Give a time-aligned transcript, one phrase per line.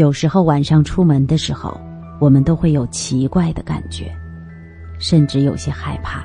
[0.00, 1.78] 有时候晚上出门的时候，
[2.18, 4.10] 我们都会有奇怪的感觉，
[4.98, 6.24] 甚至有些害怕。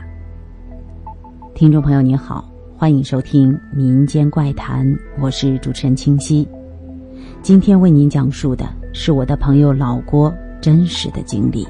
[1.53, 4.87] 听众朋友您好，欢迎收听《民间怪谈》，
[5.19, 6.47] 我是主持人清溪。
[7.41, 11.67] 今天为您讲述的是我的朋友老郭真实的经历。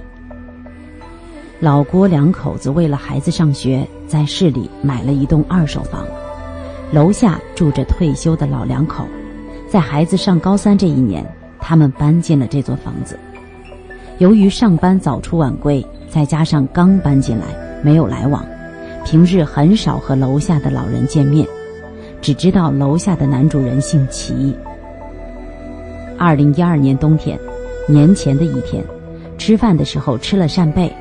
[1.60, 6.06] 老郭两口子为了孩子上学，在市里买了一栋二手房，
[6.92, 9.08] 楼下住着退休的老两口。
[9.68, 11.26] 在孩子上高三这一年。
[11.68, 13.18] 他们搬进了这座房子。
[14.20, 17.46] 由于上班早出晚归，再加上刚搬进来，
[17.82, 18.46] 没有来往，
[19.04, 21.48] 平日很少和楼下的老人见面，
[22.22, 24.56] 只知道楼下的男主人姓齐。
[26.20, 27.40] 二零一二年冬天，
[27.88, 28.84] 年前的一天，
[29.36, 30.94] 吃饭的时候吃了扇贝，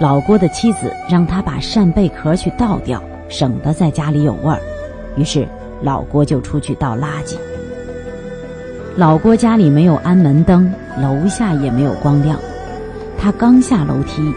[0.00, 4.60] 老郭的妻子让他把扇贝壳去倒掉，省得在家里有味儿，
[5.16, 5.48] 于是
[5.82, 7.34] 老郭就出去倒垃圾。
[9.00, 12.38] 老郭家里没有安门灯，楼下也没有光亮。
[13.16, 14.30] 他刚下楼梯，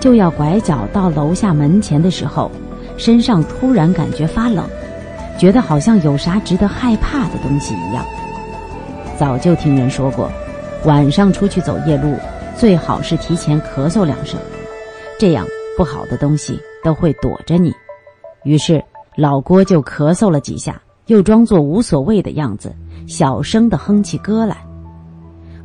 [0.00, 2.50] 就要拐角到楼下门前的时候，
[2.96, 4.64] 身上突然感觉发冷，
[5.38, 8.04] 觉得好像有啥值得害怕的东西一样。
[9.16, 10.28] 早就听人说过，
[10.86, 12.16] 晚上出去走夜路，
[12.56, 14.40] 最好是提前咳嗽两声，
[15.20, 17.72] 这样不好的东西都会躲着你。
[18.42, 18.82] 于是
[19.14, 22.74] 老郭就咳嗽了几下，又装作无所谓的样子。
[23.10, 24.58] 小声的哼起歌来，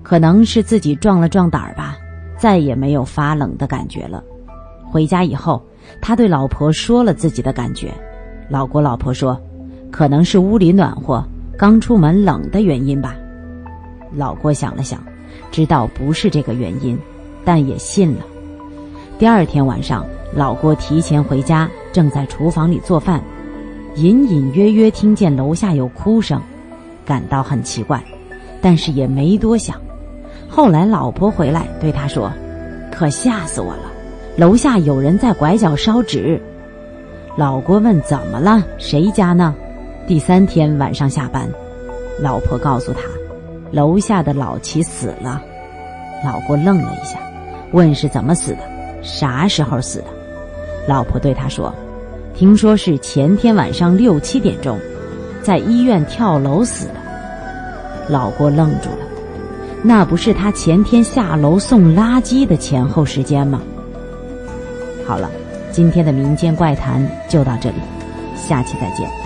[0.01, 1.95] 可能是自己壮了壮胆儿吧，
[2.39, 4.23] 再也没有发冷的感觉了。
[4.83, 5.63] 回家以后，
[6.01, 7.93] 他对老婆说了自己的感觉，
[8.49, 9.39] 老郭老婆说，
[9.91, 11.23] 可能是屋里暖和，
[11.55, 13.15] 刚出门冷的原因吧。
[14.11, 14.99] 老郭想了想，
[15.51, 16.97] 知道不是这个原因，
[17.43, 18.25] 但也信了。
[19.19, 23.21] 第二天晚上，老郭提前回家，正在厨房里做饭，
[23.97, 26.41] 隐隐约约听见楼下有哭声。
[27.05, 28.03] 感到很奇怪，
[28.61, 29.79] 但是也没多想。
[30.49, 32.31] 后来老婆回来对他说
[32.91, 33.91] ：“可吓死我了，
[34.37, 36.41] 楼下有人在拐角烧纸。”
[37.37, 38.63] 老郭问：“怎么了？
[38.77, 39.53] 谁家呢？”
[40.07, 41.49] 第三天晚上下班，
[42.19, 43.01] 老婆告诉他
[43.71, 45.41] ：“楼下的老齐死了。”
[46.23, 47.19] 老郭愣了一下，
[47.71, 48.59] 问：“是怎么死的？
[49.01, 50.05] 啥时候死的？”
[50.87, 51.73] 老婆对他说
[52.33, 54.79] ：“听说是前天晚上六七点钟。”
[55.45, 56.93] 在医院跳楼死的，
[58.09, 59.05] 老郭愣住了。
[59.83, 63.61] 那不是他前天下楼送垃圾的前后时间吗？
[65.05, 65.29] 好了，
[65.71, 67.75] 今天的民间怪谈就到这里，
[68.35, 69.24] 下期再见。